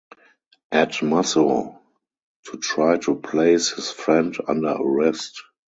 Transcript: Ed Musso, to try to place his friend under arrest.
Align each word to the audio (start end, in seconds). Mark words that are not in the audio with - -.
Ed 0.71 0.99
Musso, 1.03 1.79
to 2.45 2.57
try 2.57 2.97
to 2.97 3.13
place 3.17 3.69
his 3.69 3.91
friend 3.91 4.35
under 4.47 4.69
arrest. 4.69 5.43